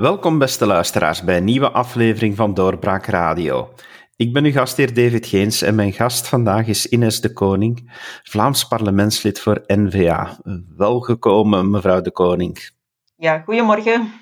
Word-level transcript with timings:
Welkom 0.00 0.38
beste 0.38 0.66
luisteraars 0.66 1.22
bij 1.22 1.36
een 1.36 1.44
nieuwe 1.44 1.70
aflevering 1.70 2.36
van 2.36 2.54
Doorbraak 2.54 3.06
Radio. 3.06 3.70
Ik 4.16 4.32
ben 4.32 4.44
uw 4.44 4.52
gastheer 4.52 4.94
David 4.94 5.26
Geens 5.26 5.62
en 5.62 5.74
mijn 5.74 5.92
gast 5.92 6.28
vandaag 6.28 6.66
is 6.66 6.86
Ines 6.86 7.20
de 7.20 7.32
Koning, 7.32 7.92
Vlaams 8.22 8.68
parlementslid 8.68 9.40
voor 9.40 9.64
N-VA. 9.66 10.38
Welgekomen 10.76 11.70
mevrouw 11.70 12.00
de 12.00 12.12
Koning. 12.12 12.70
Ja, 13.16 13.38
goedemorgen. 13.38 14.12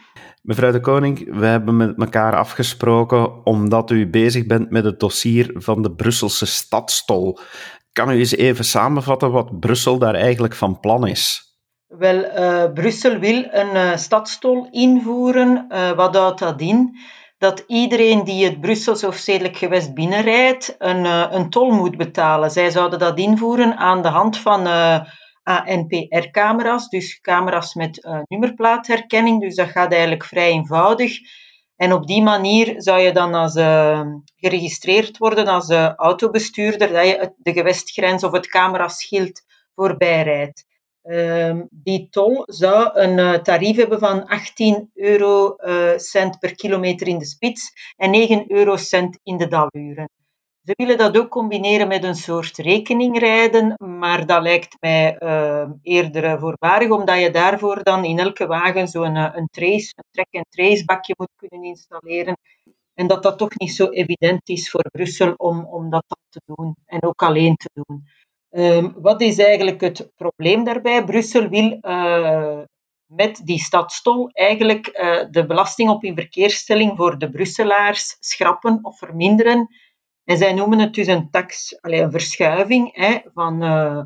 Mevrouw 0.42 0.72
de 0.72 0.80
Koning, 0.80 1.38
we 1.38 1.46
hebben 1.46 1.76
met 1.76 1.98
elkaar 1.98 2.36
afgesproken 2.36 3.46
omdat 3.46 3.90
u 3.90 4.10
bezig 4.10 4.46
bent 4.46 4.70
met 4.70 4.84
het 4.84 5.00
dossier 5.00 5.50
van 5.54 5.82
de 5.82 5.94
Brusselse 5.94 6.46
stadstol. 6.46 7.38
Kan 7.92 8.10
u 8.10 8.18
eens 8.18 8.36
even 8.36 8.64
samenvatten 8.64 9.30
wat 9.30 9.60
Brussel 9.60 9.98
daar 9.98 10.14
eigenlijk 10.14 10.54
van 10.54 10.80
plan 10.80 11.06
is? 11.06 11.47
Wel, 11.88 12.24
uh, 12.24 12.72
Brussel 12.72 13.18
wil 13.18 13.44
een 13.50 13.74
uh, 13.74 13.96
stadstol 13.96 14.68
invoeren. 14.70 15.66
Uh, 15.68 15.90
wat 15.90 16.16
houdt 16.16 16.38
dat 16.38 16.60
in? 16.60 16.98
Dat 17.38 17.64
iedereen 17.66 18.24
die 18.24 18.44
het 18.44 18.60
Brussels 18.60 19.04
of 19.04 19.16
stedelijk 19.16 19.56
gewest 19.56 19.94
binnenrijdt, 19.94 20.74
een, 20.78 21.04
een 21.34 21.50
tol 21.50 21.70
moet 21.70 21.96
betalen. 21.96 22.50
Zij 22.50 22.70
zouden 22.70 22.98
dat 22.98 23.18
invoeren 23.18 23.76
aan 23.76 24.02
de 24.02 24.08
hand 24.08 24.38
van 24.38 24.66
ANPR-camera's, 25.42 26.88
dus 26.88 27.20
camera's 27.20 27.74
met 27.74 28.24
nummerplaatherkenning. 28.28 29.40
Dus 29.40 29.54
dat 29.54 29.68
gaat 29.68 29.92
eigenlijk 29.92 30.24
vrij 30.24 30.50
eenvoudig. 30.50 31.18
En 31.76 31.92
op 31.92 32.06
die 32.06 32.22
manier 32.22 32.74
zou 32.76 33.00
je 33.00 33.12
dan 33.12 33.34
als, 33.34 33.52
geregistreerd 34.36 35.18
worden 35.18 35.46
als 35.46 35.70
autobestuurder 35.96 36.92
dat 36.92 37.06
je 37.06 37.34
de 37.36 37.52
gewestgrens 37.52 38.24
of 38.24 38.32
het 38.32 38.48
cameraschild 38.48 39.42
voorbij 39.74 40.22
rijdt. 40.22 40.67
Ehm, 41.02 41.64
die 41.70 42.08
tol 42.10 42.42
zou 42.46 42.98
een 42.98 43.18
uh, 43.18 43.34
tarief 43.34 43.76
hebben 43.76 43.98
van 43.98 44.26
18 44.26 44.90
eurocent 44.94 46.34
uh, 46.34 46.40
per 46.40 46.54
kilometer 46.54 47.06
in 47.06 47.18
de 47.18 47.24
spits 47.24 47.72
en 47.96 48.10
9 48.10 48.44
eurocent 48.50 49.18
in 49.22 49.36
de 49.36 49.48
daluren. 49.48 50.10
Ze 50.62 50.72
willen 50.76 50.98
dat 50.98 51.18
ook 51.18 51.30
combineren 51.30 51.88
met 51.88 52.04
een 52.04 52.14
soort 52.14 52.56
rekeningrijden, 52.56 53.74
maar 53.98 54.26
dat 54.26 54.42
lijkt 54.42 54.76
mij 54.80 55.16
uh, 55.18 55.70
eerder 55.82 56.38
voorbarig, 56.38 56.90
omdat 56.90 57.20
je 57.20 57.30
daarvoor 57.30 57.82
dan 57.82 58.04
in 58.04 58.18
elke 58.18 58.46
wagen 58.46 58.88
zo'n 58.88 59.16
een 59.16 59.48
trace, 59.50 59.92
een 59.96 60.04
track-and-trace 60.10 60.84
bakje 60.84 61.14
moet 61.16 61.32
kunnen 61.36 61.68
installeren. 61.68 62.36
En 62.94 63.06
dat 63.06 63.22
dat 63.22 63.38
toch 63.38 63.58
niet 63.58 63.72
zo 63.72 63.88
evident 63.88 64.48
is 64.48 64.70
voor 64.70 64.90
Brussel 64.90 65.32
om, 65.36 65.64
om 65.64 65.90
dat 65.90 66.04
te 66.28 66.40
doen 66.44 66.76
en 66.84 67.02
ook 67.02 67.22
alleen 67.22 67.56
te 67.56 67.70
doen. 67.72 68.04
Um, 68.50 68.94
wat 68.96 69.20
is 69.20 69.38
eigenlijk 69.38 69.80
het 69.80 70.12
probleem 70.16 70.64
daarbij? 70.64 71.04
Brussel 71.04 71.48
wil 71.48 71.78
uh, 71.80 72.60
met 73.06 73.40
die 73.44 73.58
stadstol 73.58 74.28
eigenlijk 74.28 74.86
uh, 74.86 75.24
de 75.30 75.46
belasting 75.46 75.90
op 75.90 76.04
inverkeersstelling 76.04 76.96
voor 76.96 77.18
de 77.18 77.30
Brusselaars 77.30 78.16
schrappen 78.20 78.78
of 78.82 78.98
verminderen. 78.98 79.68
En 80.24 80.36
zij 80.36 80.52
noemen 80.52 80.78
het 80.78 80.94
dus 80.94 81.06
een 81.06 81.30
tax, 81.30 81.80
allez, 81.80 82.00
een 82.00 82.10
verschuiving 82.10 82.96
hè, 82.96 83.18
van 83.34 83.64
uh, 83.64 84.00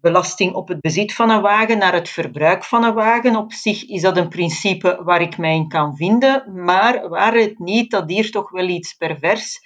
belasting 0.00 0.54
op 0.54 0.68
het 0.68 0.80
bezit 0.80 1.14
van 1.14 1.30
een 1.30 1.42
wagen 1.42 1.78
naar 1.78 1.92
het 1.92 2.08
verbruik 2.08 2.64
van 2.64 2.84
een 2.84 2.94
wagen. 2.94 3.36
Op 3.36 3.52
zich 3.52 3.88
is 3.88 4.02
dat 4.02 4.16
een 4.16 4.28
principe 4.28 5.00
waar 5.04 5.20
ik 5.20 5.38
mij 5.38 5.54
in 5.54 5.68
kan 5.68 5.96
vinden, 5.96 6.64
maar 6.64 7.08
waar 7.08 7.34
het 7.34 7.58
niet 7.58 7.90
dat 7.90 8.10
hier 8.10 8.30
toch 8.30 8.50
wel 8.50 8.68
iets 8.68 8.94
pervers 8.94 9.60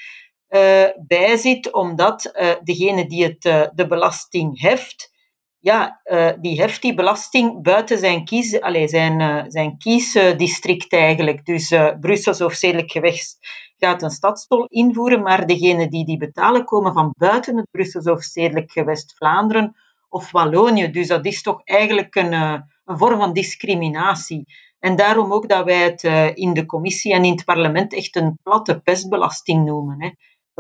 bij 1.07 1.37
zit, 1.37 1.73
omdat 1.73 2.33
uh, 2.41 2.51
degene 2.63 3.07
die 3.07 3.25
het, 3.25 3.45
uh, 3.45 3.67
de 3.75 3.87
belasting 3.87 4.61
heft, 4.61 5.11
ja, 5.59 6.01
die 6.41 6.61
heft 6.61 6.83
die 6.83 6.95
belasting 6.95 7.63
buiten 7.63 7.99
zijn, 7.99 8.25
kies, 8.25 8.61
allez, 8.61 8.91
zijn, 8.91 9.51
zijn 9.51 9.79
kiesdistrict 9.79 10.93
eigenlijk. 10.93 11.45
Dus 11.45 11.75
Brussels 12.01 12.41
of 12.41 12.53
Stedelijk 12.53 12.91
Gewest 12.91 13.39
gaat 13.77 14.03
een 14.03 14.11
stadstol 14.11 14.65
invoeren, 14.65 15.23
maar 15.23 15.47
degene 15.47 15.89
die 15.89 16.05
die 16.05 16.17
betalen 16.17 16.65
komen 16.65 16.93
van 16.93 17.15
buiten 17.19 17.57
het 17.57 17.71
Brussels 17.71 18.07
of 18.07 18.23
Stedelijk 18.23 18.73
Gewest 18.73 19.15
Vlaanderen 19.17 19.77
of 20.09 20.31
Wallonië. 20.31 20.91
Dus 20.91 21.07
dat 21.07 21.27
is 21.27 21.43
toch 21.43 21.61
eigenlijk 21.65 22.15
een, 22.15 22.33
een 22.33 22.99
vorm 22.99 23.19
van 23.19 23.33
discriminatie. 23.33 24.45
En 24.79 24.97
daarom 24.97 25.33
ook 25.33 25.49
dat 25.49 25.65
wij 25.65 25.83
het 25.83 26.03
in 26.37 26.53
de 26.53 26.67
commissie 26.67 27.13
en 27.13 27.25
in 27.25 27.33
het 27.33 27.45
parlement 27.45 27.95
echt 27.95 28.17
een 28.17 28.39
platte 28.43 28.81
pestbelasting 28.81 29.65
noemen. 29.65 30.03
Hè. 30.03 30.11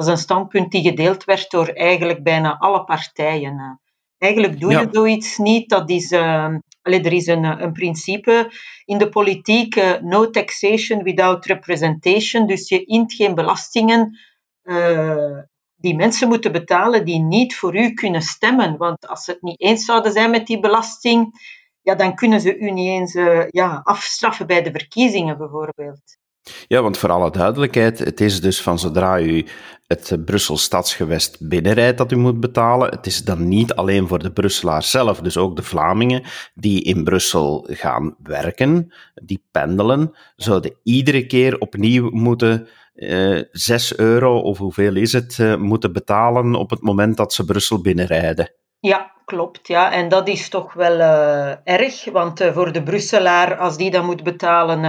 Dat 0.00 0.08
is 0.08 0.14
een 0.14 0.20
standpunt 0.20 0.70
die 0.70 0.82
gedeeld 0.82 1.24
werd 1.24 1.50
door 1.50 1.66
eigenlijk 1.66 2.22
bijna 2.22 2.58
alle 2.58 2.84
partijen. 2.84 3.80
Eigenlijk 4.18 4.60
doe 4.60 4.72
je 4.72 4.88
zoiets 4.92 5.38
niet. 5.38 5.68
Dat 5.68 5.90
is, 5.90 6.12
uh, 6.12 6.54
er 6.82 7.12
is 7.12 7.26
een, 7.26 7.44
een 7.44 7.72
principe 7.72 8.52
in 8.84 8.98
de 8.98 9.08
politiek, 9.08 9.76
uh, 9.76 10.00
no 10.00 10.30
taxation 10.30 11.02
without 11.02 11.44
representation. 11.44 12.46
Dus 12.46 12.68
je 12.68 12.84
int 12.84 13.12
geen 13.12 13.34
belastingen 13.34 14.18
uh, 14.62 15.38
die 15.76 15.96
mensen 15.96 16.28
moeten 16.28 16.52
betalen 16.52 17.04
die 17.04 17.20
niet 17.20 17.56
voor 17.56 17.76
u 17.76 17.92
kunnen 17.92 18.22
stemmen. 18.22 18.76
Want 18.76 19.06
als 19.08 19.24
ze 19.24 19.30
het 19.30 19.42
niet 19.42 19.60
eens 19.60 19.84
zouden 19.84 20.12
zijn 20.12 20.30
met 20.30 20.46
die 20.46 20.60
belasting, 20.60 21.32
ja, 21.80 21.94
dan 21.94 22.14
kunnen 22.14 22.40
ze 22.40 22.58
u 22.58 22.70
niet 22.70 22.88
eens 22.88 23.12
ja, 23.50 23.80
afstraffen 23.82 24.46
bij 24.46 24.62
de 24.62 24.70
verkiezingen 24.70 25.38
bijvoorbeeld. 25.38 26.18
Ja, 26.68 26.82
want 26.82 26.98
voor 26.98 27.10
alle 27.10 27.30
duidelijkheid, 27.30 27.98
het 27.98 28.20
is 28.20 28.40
dus 28.40 28.62
van 28.62 28.78
zodra 28.78 29.20
u 29.20 29.46
het 29.86 30.24
Brussel 30.24 30.56
stadsgewest 30.56 31.48
binnenrijdt 31.48 31.98
dat 31.98 32.12
u 32.12 32.16
moet 32.16 32.40
betalen. 32.40 32.90
Het 32.90 33.06
is 33.06 33.24
dan 33.24 33.48
niet 33.48 33.74
alleen 33.74 34.08
voor 34.08 34.18
de 34.18 34.32
Brusselaars 34.32 34.90
zelf, 34.90 35.20
dus 35.20 35.36
ook 35.36 35.56
de 35.56 35.62
Vlamingen 35.62 36.22
die 36.54 36.82
in 36.82 37.04
Brussel 37.04 37.66
gaan 37.70 38.16
werken, 38.22 38.94
die 39.14 39.46
pendelen, 39.50 40.16
zouden 40.36 40.76
iedere 40.82 41.26
keer 41.26 41.58
opnieuw 41.58 42.10
moeten 42.10 42.68
uh, 42.94 43.42
6 43.50 43.96
euro, 43.96 44.38
of 44.38 44.58
hoeveel 44.58 44.96
is 44.96 45.12
het, 45.12 45.38
uh, 45.38 45.56
moeten 45.56 45.92
betalen 45.92 46.54
op 46.54 46.70
het 46.70 46.82
moment 46.82 47.16
dat 47.16 47.32
ze 47.32 47.44
Brussel 47.44 47.80
binnenrijden. 47.80 48.52
Ja, 48.80 49.12
klopt. 49.24 49.68
Ja. 49.68 49.92
En 49.92 50.08
dat 50.08 50.28
is 50.28 50.48
toch 50.48 50.72
wel 50.72 50.98
uh, 50.98 51.50
erg, 51.64 52.04
want 52.04 52.40
uh, 52.40 52.52
voor 52.52 52.72
de 52.72 52.82
Brusselaar, 52.82 53.56
als 53.56 53.76
die 53.76 53.90
dat 53.90 54.04
moet 54.04 54.22
betalen 54.22 54.80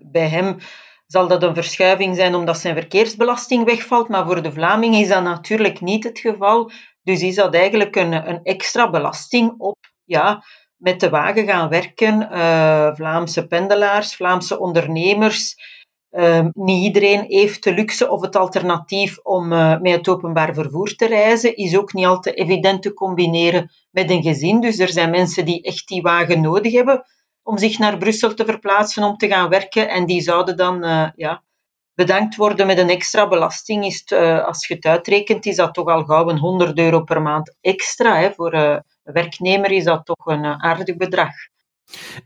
bij 0.00 0.28
hem, 0.28 0.56
zal 1.06 1.28
dat 1.28 1.42
een 1.42 1.54
verschuiving 1.54 2.16
zijn 2.16 2.34
omdat 2.34 2.58
zijn 2.58 2.76
verkeersbelasting 2.76 3.64
wegvalt. 3.64 4.08
Maar 4.08 4.26
voor 4.26 4.42
de 4.42 4.52
Vlaming 4.52 4.94
is 4.94 5.08
dat 5.08 5.22
natuurlijk 5.22 5.80
niet 5.80 6.04
het 6.04 6.18
geval. 6.18 6.70
Dus 7.02 7.22
is 7.22 7.34
dat 7.34 7.54
eigenlijk 7.54 7.96
een, 7.96 8.12
een 8.28 8.42
extra 8.42 8.90
belasting 8.90 9.54
op 9.58 9.76
ja, 10.04 10.44
met 10.76 11.00
de 11.00 11.08
wagen 11.08 11.46
gaan 11.46 11.68
werken. 11.68 12.28
Uh, 12.32 12.94
Vlaamse 12.94 13.46
pendelaars, 13.46 14.16
Vlaamse 14.16 14.58
ondernemers. 14.58 15.54
Uh, 16.10 16.46
niet 16.52 16.82
iedereen 16.82 17.24
heeft 17.28 17.64
de 17.64 17.74
luxe 17.74 18.10
of 18.10 18.20
het 18.20 18.36
alternatief 18.36 19.18
om 19.18 19.52
uh, 19.52 19.80
met 19.80 19.92
het 19.92 20.08
openbaar 20.08 20.54
vervoer 20.54 20.94
te 20.94 21.06
reizen. 21.06 21.56
Is 21.56 21.76
ook 21.76 21.92
niet 21.92 22.06
altijd 22.06 22.36
evident 22.36 22.82
te 22.82 22.94
combineren 22.94 23.70
met 23.90 24.10
een 24.10 24.22
gezin. 24.22 24.60
Dus 24.60 24.78
er 24.78 24.88
zijn 24.88 25.10
mensen 25.10 25.44
die 25.44 25.62
echt 25.62 25.88
die 25.88 26.02
wagen 26.02 26.40
nodig 26.40 26.72
hebben 26.72 27.04
om 27.44 27.58
zich 27.58 27.78
naar 27.78 27.98
Brussel 27.98 28.34
te 28.34 28.44
verplaatsen 28.44 29.02
om 29.02 29.16
te 29.16 29.28
gaan 29.28 29.48
werken. 29.48 29.88
En 29.88 30.06
die 30.06 30.20
zouden 30.20 30.56
dan 30.56 30.84
uh, 30.84 31.08
ja, 31.16 31.42
bedankt 31.94 32.36
worden 32.36 32.66
met 32.66 32.78
een 32.78 32.90
extra 32.90 33.28
belasting. 33.28 33.84
Is 33.84 34.00
het, 34.04 34.10
uh, 34.10 34.44
als 34.44 34.66
je 34.66 34.74
het 34.74 34.84
uitrekent, 34.84 35.46
is 35.46 35.56
dat 35.56 35.74
toch 35.74 35.86
al 35.86 36.04
gauw 36.04 36.28
een 36.28 36.38
100 36.38 36.78
euro 36.78 37.02
per 37.02 37.22
maand 37.22 37.56
extra. 37.60 38.18
Hè. 38.18 38.32
Voor 38.32 38.54
uh, 38.54 38.76
een 39.04 39.12
werknemer 39.12 39.70
is 39.70 39.84
dat 39.84 40.06
toch 40.06 40.26
een 40.26 40.44
aardig 40.44 40.96
bedrag. 40.96 41.32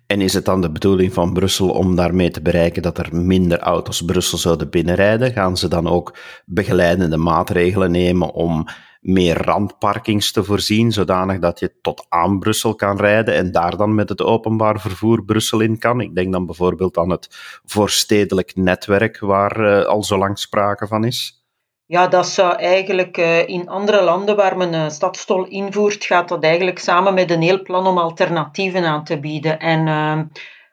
En 0.07 0.21
is 0.21 0.35
het 0.35 0.45
dan 0.45 0.61
de 0.61 0.71
bedoeling 0.71 1.13
van 1.13 1.33
Brussel 1.33 1.71
om 1.71 1.97
daarmee 1.97 2.31
te 2.31 2.43
bereiken 2.43 2.83
dat 2.83 2.99
er 2.99 3.17
minder 3.17 3.59
auto's 3.59 4.03
Brussel 4.03 4.39
zouden 4.39 4.71
binnenrijden? 4.71 5.33
Gaan 5.33 5.57
ze 5.57 5.69
dan 5.69 5.89
ook 5.89 6.17
begeleidende 6.45 7.17
maatregelen 7.17 7.91
nemen 7.91 8.33
om 8.33 8.69
meer 9.01 9.43
randparkings 9.43 10.33
te 10.33 10.45
voorzien, 10.45 10.93
zodanig 10.93 11.39
dat 11.39 11.59
je 11.59 11.73
tot 11.81 12.07
aan 12.09 12.39
Brussel 12.39 12.75
kan 12.75 12.97
rijden 12.97 13.35
en 13.35 13.53
daar 13.53 13.77
dan 13.77 13.95
met 13.95 14.09
het 14.09 14.23
openbaar 14.23 14.81
vervoer 14.81 15.25
Brussel 15.25 15.61
in 15.61 15.79
kan. 15.79 16.01
Ik 16.01 16.15
denk 16.15 16.33
dan 16.33 16.47
bijvoorbeeld 16.47 16.99
aan 16.99 17.11
het 17.11 17.29
voorstedelijk 17.65 18.57
netwerk, 18.57 19.19
waar 19.19 19.61
uh, 19.61 19.85
al 19.85 20.05
zo 20.05 20.19
lang 20.19 20.39
sprake 20.39 20.87
van 20.87 21.05
is. 21.05 21.43
Ja, 21.87 22.09
dat 22.09 22.29
zou 22.29 22.55
eigenlijk 22.55 23.19
uh, 23.19 23.49
in 23.49 23.69
andere 23.69 24.03
landen 24.03 24.37
waar 24.37 24.57
men 24.57 24.73
een 24.73 24.91
stadstol 24.91 25.47
invoert, 25.47 26.05
gaat 26.05 26.29
dat 26.29 26.45
eigenlijk 26.45 26.79
samen 26.79 27.15
met 27.15 27.31
een 27.31 27.43
heel 27.43 27.63
plan 27.63 27.87
om 27.87 27.99
alternatieven 27.99 28.85
aan 28.85 29.05
te 29.05 29.21
bieden. 29.21 29.59
En 29.59 29.87
uh, 29.87 30.21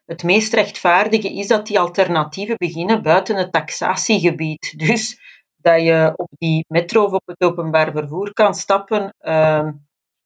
het 0.05 0.23
meest 0.23 0.53
rechtvaardige 0.53 1.33
is 1.33 1.47
dat 1.47 1.67
die 1.67 1.79
alternatieven 1.79 2.55
beginnen 2.57 3.01
buiten 3.01 3.35
het 3.35 3.51
taxatiegebied. 3.51 4.73
Dus 4.87 5.19
dat 5.65 5.81
je 5.81 6.13
op 6.15 6.29
die 6.37 6.65
metro 6.67 7.03
of 7.03 7.11
op 7.11 7.21
het 7.25 7.43
openbaar 7.43 7.91
vervoer 7.91 8.33
kan 8.33 8.53
stappen, 8.53 9.13
uh, 9.21 9.69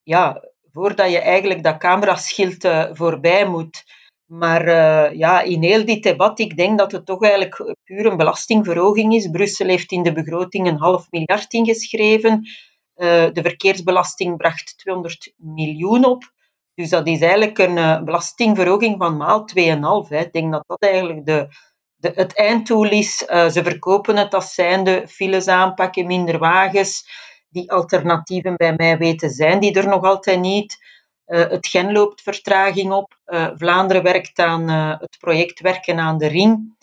ja, 0.03 0.43
voordat 0.73 1.11
je 1.11 1.19
eigenlijk 1.19 1.63
dat 1.63 1.77
cameraschild 1.77 2.65
uh, 2.65 2.85
voorbij 2.91 3.47
moet. 3.47 3.83
Maar 4.25 4.67
uh, 4.67 5.17
ja, 5.17 5.41
in 5.41 5.63
heel 5.63 5.85
dit 5.85 6.03
debat, 6.03 6.39
ik 6.39 6.57
denk 6.57 6.77
dat 6.77 6.91
het 6.91 7.05
toch 7.05 7.23
eigenlijk 7.23 7.75
puur 7.83 8.05
een 8.05 8.17
belastingverhoging 8.17 9.13
is. 9.13 9.29
Brussel 9.29 9.67
heeft 9.67 9.91
in 9.91 10.03
de 10.03 10.13
begroting 10.13 10.67
een 10.67 10.77
half 10.77 11.07
miljard 11.09 11.53
ingeschreven. 11.53 12.47
Uh, 12.95 13.31
de 13.33 13.41
verkeersbelasting 13.41 14.37
bracht 14.37 14.77
200 14.77 15.33
miljoen 15.37 16.05
op. 16.05 16.31
Dus 16.73 16.89
dat 16.89 17.07
is 17.07 17.21
eigenlijk 17.21 17.57
een 17.57 18.05
belastingverhoging 18.05 18.95
van 18.97 19.17
maal 19.17 19.47
2,5. 20.09 20.17
Ik 20.17 20.33
denk 20.33 20.51
dat 20.51 20.63
dat 20.67 20.81
eigenlijk 20.81 21.25
de, 21.25 21.47
het 22.01 22.35
einddoel 22.35 22.89
is, 22.89 23.17
ze 23.27 23.59
verkopen 23.63 24.17
het 24.17 24.33
als 24.33 24.53
zijnde 24.53 25.03
files 25.07 25.47
aanpakken, 25.47 26.07
minder 26.07 26.37
wagens. 26.37 27.07
Die 27.49 27.71
alternatieven 27.71 28.55
bij 28.55 28.73
mij 28.77 28.97
weten 28.97 29.29
zijn 29.29 29.59
die 29.59 29.73
er 29.73 29.87
nog 29.87 30.03
altijd 30.03 30.39
niet. 30.39 30.77
het 31.25 31.67
Gen 31.67 31.91
loopt 31.91 32.21
vertraging 32.21 32.91
op. 32.91 33.19
Vlaanderen 33.55 34.03
werkt 34.03 34.39
aan 34.39 34.69
het 34.99 35.17
project 35.19 35.59
Werken 35.59 35.99
aan 35.99 36.17
de 36.17 36.27
Ring. 36.27 36.77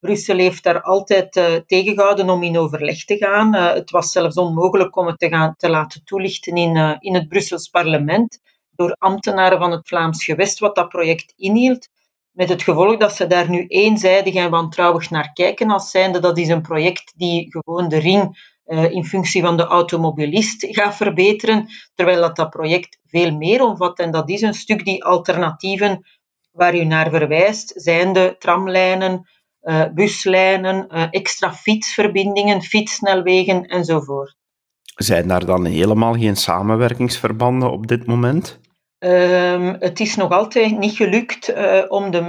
Brussel 0.00 0.36
heeft 0.36 0.62
daar 0.62 0.82
altijd 0.82 1.32
tegengehouden 1.66 2.30
om 2.30 2.42
in 2.42 2.58
overleg 2.58 3.04
te 3.04 3.16
gaan. 3.16 3.54
Het 3.54 3.90
was 3.90 4.12
zelfs 4.12 4.36
onmogelijk 4.36 4.96
om 4.96 5.06
het 5.06 5.18
te, 5.18 5.28
gaan, 5.28 5.54
te 5.56 5.68
laten 5.68 6.04
toelichten 6.04 6.56
in, 6.56 6.96
in 7.00 7.14
het 7.14 7.28
Brussels 7.28 7.68
parlement 7.68 8.40
door 8.70 8.96
ambtenaren 8.98 9.58
van 9.58 9.70
het 9.70 9.88
Vlaams 9.88 10.24
gewest 10.24 10.58
wat 10.58 10.74
dat 10.74 10.88
project 10.88 11.32
inhield. 11.36 11.88
Met 12.32 12.48
het 12.48 12.62
gevolg 12.62 12.96
dat 12.96 13.12
ze 13.12 13.26
daar 13.26 13.50
nu 13.50 13.66
eenzijdig 13.66 14.34
en 14.34 14.50
wantrouwig 14.50 15.10
naar 15.10 15.32
kijken 15.32 15.70
als 15.70 15.90
zijnde 15.90 16.20
dat 16.20 16.38
is 16.38 16.48
een 16.48 16.62
project 16.62 17.12
die 17.16 17.50
gewoon 17.50 17.88
de 17.88 17.98
ring 17.98 18.50
in 18.90 19.04
functie 19.04 19.42
van 19.42 19.56
de 19.56 19.64
automobilist 19.64 20.66
gaat 20.70 20.96
verbeteren, 20.96 21.68
terwijl 21.94 22.20
dat, 22.20 22.36
dat 22.36 22.50
project 22.50 22.98
veel 23.06 23.36
meer 23.36 23.62
omvat. 23.62 23.98
En 23.98 24.10
dat 24.10 24.30
is 24.30 24.40
een 24.40 24.54
stuk 24.54 24.84
die 24.84 25.04
alternatieven 25.04 26.04
waar 26.52 26.74
u 26.74 26.84
naar 26.84 27.10
verwijst, 27.10 27.72
zijn 27.76 28.12
de 28.12 28.36
tramlijnen, 28.38 29.28
uh, 29.62 29.84
buslijnen, 29.94 30.86
uh, 30.88 31.06
extra 31.10 31.52
fietsverbindingen, 31.52 32.62
fietssnelwegen 32.62 33.66
enzovoort. 33.66 34.36
Zijn 34.82 35.28
daar 35.28 35.46
dan 35.46 35.64
helemaal 35.64 36.14
geen 36.14 36.36
samenwerkingsverbanden 36.36 37.70
op 37.70 37.86
dit 37.86 38.06
moment? 38.06 38.60
Um, 39.04 39.76
het 39.78 40.00
is 40.00 40.16
nog 40.16 40.30
altijd 40.30 40.78
niet 40.78 40.96
gelukt 40.96 41.50
uh, 41.50 41.82
om 41.88 42.10
de 42.10 42.20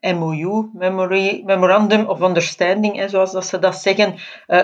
MOU, 0.00 0.70
Memory, 0.72 1.42
Memorandum 1.44 2.06
of 2.06 2.20
Understanding, 2.20 3.10
zoals 3.10 3.32
dat 3.32 3.46
ze 3.46 3.58
dat 3.58 3.76
zeggen, 3.76 4.14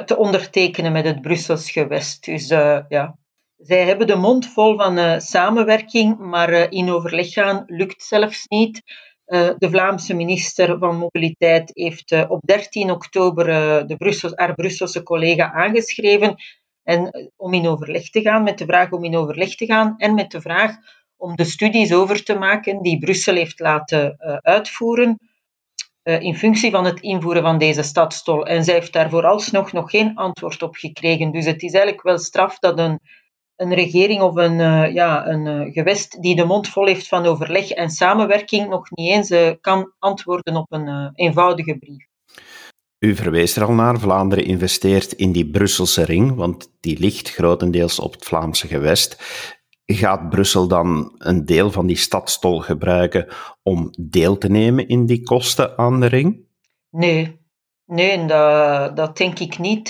te 0.05 0.17
ondertekenen 0.17 0.93
met 0.93 1.05
het 1.05 1.21
Brussels 1.21 1.71
gewest. 1.71 2.25
Dus 2.25 2.49
ja, 2.89 3.17
zij 3.57 3.85
hebben 3.85 4.07
de 4.07 4.17
mond 4.17 4.47
vol 4.47 4.77
van 4.77 5.21
samenwerking, 5.21 6.19
maar 6.19 6.73
in 6.73 6.91
overleg 6.91 7.33
gaan 7.33 7.63
lukt 7.67 8.03
zelfs 8.03 8.45
niet. 8.49 8.83
Eh, 9.31 9.51
de 9.59 9.71
Vlaamse 9.71 10.15
minister 10.15 10.79
van 10.79 10.97
Mobiliteit 10.97 11.71
heeft 11.75 12.13
eh, 12.13 12.25
op 12.29 12.41
13 12.43 12.91
oktober 12.91 13.49
eh, 13.49 13.87
de 13.87 14.33
haar 14.35 14.55
Brusselse 14.55 15.03
collega 15.03 15.53
aangeschreven 15.53 16.35
en, 16.83 17.31
om 17.37 17.55
in 17.55 17.67
overleg 17.67 18.11
te 18.11 18.21
gaan, 18.21 18.43
met 18.43 18.59
de 18.59 18.65
vraag 18.65 18.91
om 18.91 19.05
in 19.05 19.17
overleg 19.17 19.55
te 19.55 19.67
gaan 19.67 19.95
en 19.97 20.15
met 20.15 20.31
de 20.31 20.41
vraag 20.41 20.77
om 21.21 21.37
de 21.37 21.45
studies 21.45 21.93
over 21.93 22.25
te 22.25 22.35
maken 22.35 22.83
die 22.83 22.99
Brussel 22.99 23.35
heeft 23.35 23.61
laten 23.61 24.17
uitvoeren 24.43 25.19
in 26.03 26.37
functie 26.37 26.71
van 26.71 26.85
het 26.85 27.01
invoeren 27.01 27.43
van 27.43 27.59
deze 27.59 27.83
stadstol. 27.83 28.47
En 28.47 28.65
zij 28.65 28.75
heeft 28.75 28.93
daar 28.93 29.11
vooralsnog 29.11 29.73
nog 29.73 29.91
geen 29.91 30.15
antwoord 30.15 30.63
op 30.63 30.75
gekregen. 30.75 31.31
Dus 31.31 31.45
het 31.45 31.63
is 31.63 31.73
eigenlijk 31.73 32.03
wel 32.03 32.19
straf 32.19 32.59
dat 32.59 32.79
een 32.79 33.01
een 33.61 33.75
regering 33.75 34.21
of 34.21 34.37
een, 34.37 34.59
uh, 34.59 34.95
ja, 34.95 35.27
een 35.27 35.73
gewest 35.73 36.23
die 36.23 36.37
de 36.37 36.45
mond 36.45 36.69
vol 36.69 36.87
heeft 36.87 37.09
van 37.09 37.27
overleg 37.27 37.71
en 37.71 37.91
samenwerking 37.91 38.69
nog 38.69 38.91
niet 38.91 39.11
eens 39.11 39.59
kan 39.61 39.93
antwoorden 39.99 40.57
op 40.57 40.73
een 40.73 41.13
eenvoudige 41.15 41.77
brief. 41.79 42.09
U 42.99 43.17
verwees 43.17 43.57
er 43.57 43.65
al 43.65 43.73
naar, 43.73 43.99
Vlaanderen 43.99 44.45
investeert 44.45 45.13
in 45.13 45.33
die 45.33 45.51
Brusselse 45.51 46.05
ring, 46.05 46.35
want 46.35 46.71
die 46.81 46.99
ligt 46.99 47.31
grotendeels 47.31 47.99
op 47.99 48.13
het 48.13 48.25
Vlaamse 48.25 48.67
gewest. 48.67 49.17
Gaat 49.93 50.29
Brussel 50.29 50.69
dan 50.69 51.15
een 51.19 51.45
deel 51.45 51.71
van 51.71 51.87
die 51.87 51.97
stadstol 51.97 52.61
gebruiken 52.61 53.27
om 53.63 53.91
deel 53.99 54.39
te 54.39 54.49
nemen 54.49 54.89
in 54.89 55.07
die 55.07 55.23
kosten 55.23 55.79
aan 55.79 56.01
de 56.01 56.07
ring? 56.07 56.45
Nee, 56.91 57.41
Nee, 57.91 58.25
dat, 58.25 58.97
dat 58.97 59.17
denk 59.17 59.39
ik 59.39 59.59
niet. 59.59 59.89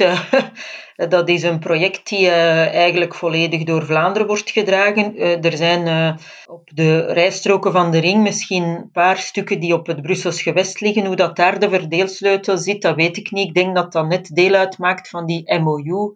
dat 1.14 1.28
is 1.28 1.42
een 1.42 1.58
project 1.58 2.08
die 2.08 2.26
uh, 2.26 2.74
eigenlijk 2.74 3.14
volledig 3.14 3.64
door 3.64 3.84
Vlaanderen 3.84 4.28
wordt 4.28 4.50
gedragen. 4.50 5.16
Uh, 5.16 5.44
er 5.44 5.56
zijn 5.56 5.86
uh, 5.86 6.16
op 6.46 6.70
de 6.74 7.00
rijstroken 7.00 7.72
van 7.72 7.90
de 7.90 7.98
ring 7.98 8.22
misschien 8.22 8.62
een 8.62 8.90
paar 8.90 9.16
stukken 9.16 9.60
die 9.60 9.74
op 9.74 9.86
het 9.86 10.02
Brussels 10.02 10.42
gewest 10.42 10.80
liggen. 10.80 11.06
Hoe 11.06 11.16
dat 11.16 11.36
daar 11.36 11.58
de 11.58 11.68
verdeelsleutel 11.68 12.58
zit, 12.58 12.82
dat 12.82 12.96
weet 12.96 13.16
ik 13.16 13.30
niet. 13.30 13.48
Ik 13.48 13.54
denk 13.54 13.76
dat 13.76 13.92
dat 13.92 14.08
net 14.08 14.30
deel 14.34 14.54
uitmaakt 14.54 15.08
van 15.08 15.26
die 15.26 15.60
MOU, 15.60 16.12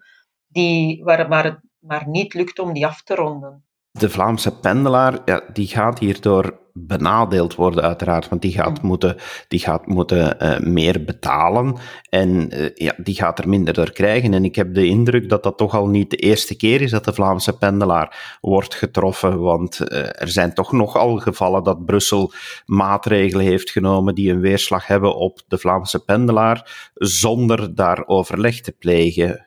die, 0.47 1.05
waar, 1.05 1.29
waar 1.29 1.45
het 1.45 1.59
maar 1.79 2.09
niet 2.09 2.35
lukt 2.35 2.59
om 2.59 2.73
die 2.73 2.87
af 2.87 3.03
te 3.03 3.15
ronden. 3.15 3.65
De 3.99 4.11
Vlaamse 4.11 4.59
pendelaar, 4.59 5.19
ja, 5.25 5.43
die 5.53 5.67
gaat 5.67 5.99
hierdoor 5.99 6.59
benadeeld 6.73 7.55
worden, 7.55 7.83
uiteraard, 7.83 8.29
want 8.29 8.43
die 8.43 8.53
gaat 8.53 8.83
moeten, 8.83 9.17
die 9.49 9.61
gaat 9.61 9.87
moeten 9.87 10.37
uh, 10.43 10.59
meer 10.59 11.05
betalen 11.05 11.77
en 12.09 12.59
uh, 12.59 12.71
ja, 12.75 12.95
die 12.97 13.15
gaat 13.15 13.39
er 13.39 13.49
minder 13.49 13.75
door 13.75 13.93
krijgen. 13.93 14.35
En 14.35 14.45
ik 14.45 14.55
heb 14.55 14.75
de 14.75 14.87
indruk 14.87 15.29
dat 15.29 15.43
dat 15.43 15.57
toch 15.59 15.75
al 15.75 15.89
niet 15.89 16.11
de 16.11 16.17
eerste 16.17 16.57
keer 16.57 16.81
is 16.81 16.91
dat 16.91 17.05
de 17.05 17.13
Vlaamse 17.13 17.57
pendelaar 17.59 18.39
wordt 18.41 18.75
getroffen, 18.75 19.41
want 19.41 19.81
uh, 19.81 19.99
er 19.99 20.29
zijn 20.29 20.55
toch 20.55 20.73
nogal 20.73 21.17
gevallen 21.17 21.63
dat 21.63 21.85
Brussel 21.85 22.33
maatregelen 22.67 23.47
heeft 23.47 23.71
genomen 23.71 24.15
die 24.15 24.31
een 24.31 24.41
weerslag 24.41 24.87
hebben 24.87 25.17
op 25.17 25.41
de 25.49 25.59
Vlaamse 25.59 26.05
pendelaar, 26.05 26.91
zonder 26.95 27.75
daar 27.75 28.07
overleg 28.07 28.61
te 28.61 28.73
plegen. 28.73 29.47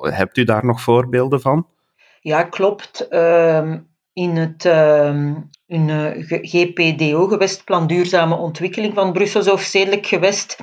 Hebt 0.00 0.36
u 0.36 0.44
daar 0.44 0.64
nog 0.64 0.80
voorbeelden 0.80 1.40
van? 1.40 1.66
Ja, 2.26 2.42
klopt. 2.42 3.06
Uh, 3.10 3.74
in 4.12 4.36
het 4.36 4.64
uh, 4.64 5.34
in, 5.66 5.88
uh, 5.88 6.10
GPDO, 6.26 7.26
Gewestplan 7.26 7.86
Duurzame 7.86 8.36
Ontwikkeling 8.36 8.94
van 8.94 9.12
Brussels 9.12 9.48
of 9.48 9.60
Stedelijk 9.60 10.06
Gewest, 10.06 10.58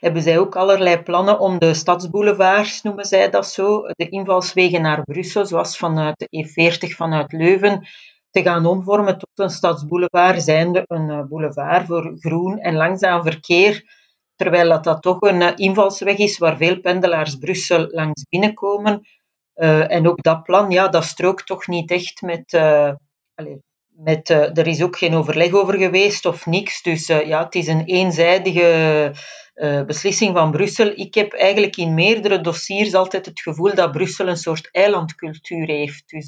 hebben 0.00 0.22
zij 0.22 0.38
ook 0.38 0.56
allerlei 0.56 1.02
plannen 1.02 1.38
om 1.38 1.58
de 1.58 1.74
stadsboulevards, 1.74 2.82
noemen 2.82 3.04
zij 3.04 3.30
dat 3.30 3.46
zo, 3.46 3.82
de 3.82 4.08
invalswegen 4.08 4.82
naar 4.82 5.02
Brussel, 5.02 5.46
zoals 5.46 5.76
vanuit 5.76 6.18
de 6.18 6.46
E40 6.46 6.96
vanuit 6.96 7.32
Leuven, 7.32 7.86
te 8.30 8.42
gaan 8.42 8.66
omvormen 8.66 9.18
tot 9.18 9.30
een 9.34 9.50
stadsboulevard, 9.50 10.42
zijnde 10.42 10.84
een 10.86 11.10
uh, 11.10 11.22
boulevard 11.28 11.86
voor 11.86 12.16
groen 12.18 12.58
en 12.58 12.74
langzaam 12.74 13.22
verkeer, 13.22 13.84
terwijl 14.34 14.68
dat, 14.68 14.84
dat 14.84 15.02
toch 15.02 15.20
een 15.20 15.40
uh, 15.40 15.52
invalsweg 15.54 16.16
is 16.16 16.38
waar 16.38 16.56
veel 16.56 16.80
pendelaars 16.80 17.36
Brussel 17.36 17.86
langs 17.90 18.24
binnenkomen, 18.28 19.02
uh, 19.56 19.92
en 19.92 20.08
ook 20.08 20.22
dat 20.22 20.42
plan, 20.42 20.70
ja, 20.70 20.88
dat 20.88 21.04
strookt 21.04 21.46
toch 21.46 21.66
niet 21.66 21.90
echt 21.90 22.22
met. 22.22 22.52
Uh, 22.52 22.92
allez, 23.34 23.56
met 23.88 24.30
uh, 24.30 24.58
er 24.58 24.66
is 24.66 24.82
ook 24.82 24.98
geen 24.98 25.14
overleg 25.14 25.52
over 25.52 25.78
geweest 25.78 26.26
of 26.26 26.46
niks. 26.46 26.82
Dus 26.82 27.06
ja, 27.06 27.44
het 27.44 27.54
is 27.54 27.66
een 27.66 27.84
eenzijdige 27.84 29.12
beslissing 29.86 30.36
van 30.36 30.50
Brussel. 30.50 30.92
Ik 30.94 31.14
heb 31.14 31.32
eigenlijk 31.32 31.76
in 31.76 31.94
meerdere 31.94 32.40
dossiers 32.40 32.94
altijd 32.94 33.26
het 33.26 33.40
gevoel 33.40 33.74
dat 33.74 33.92
Brussel 33.92 34.28
een 34.28 34.36
soort 34.36 34.68
eilandcultuur 34.72 35.66
heeft. 35.66 36.08
Dus 36.08 36.26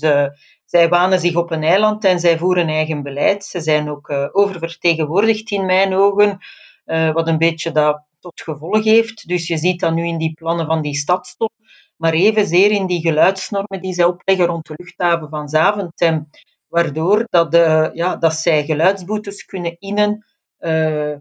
zij 0.64 0.88
wanen 0.88 1.20
zich 1.20 1.34
op 1.34 1.50
een 1.50 1.62
eiland 1.62 2.04
en 2.04 2.20
zij 2.20 2.38
voeren 2.38 2.68
eigen 2.68 3.02
beleid. 3.02 3.44
Ze 3.44 3.60
zijn 3.60 3.90
ook 3.90 4.10
oververtegenwoordigd 4.32 5.50
in 5.50 5.66
mijn 5.66 5.94
ogen, 5.94 6.38
wat 6.84 7.28
een 7.28 7.38
beetje 7.38 7.72
dat 7.72 8.06
tot 8.20 8.40
gevolg 8.40 8.84
heeft. 8.84 9.28
Dus 9.28 9.46
je 9.46 9.56
ziet 9.56 9.80
dat 9.80 9.94
nu 9.94 10.06
in 10.06 10.18
die 10.18 10.34
plannen 10.34 10.66
van 10.66 10.82
die 10.82 10.94
stadstop 10.94 11.52
maar 11.98 12.12
evenzeer 12.12 12.70
in 12.70 12.86
die 12.86 13.00
geluidsnormen 13.00 13.80
die 13.80 13.92
zij 13.92 14.04
opleggen 14.04 14.46
rond 14.46 14.66
de 14.66 14.74
luchthaven 14.76 15.28
van 15.28 15.48
Zaventem, 15.48 16.28
waardoor 16.68 17.26
dat, 17.30 17.52
de, 17.52 17.90
ja, 17.92 18.16
dat 18.16 18.34
zij 18.34 18.64
geluidsboetes 18.64 19.44
kunnen 19.44 19.76
innen 19.78 20.26
uh, 20.60 21.16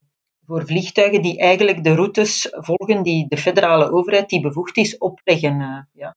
voor 0.45 0.65
vliegtuigen 0.65 1.21
die 1.21 1.39
eigenlijk 1.39 1.83
de 1.83 1.95
routes 1.95 2.47
volgen 2.51 3.03
die 3.03 3.25
de 3.27 3.37
federale 3.37 3.91
overheid, 3.91 4.29
die 4.29 4.41
bevoegd 4.41 4.77
is, 4.77 4.97
opleggen. 4.97 5.59
Uh, 5.59 5.77
ja. 5.93 6.15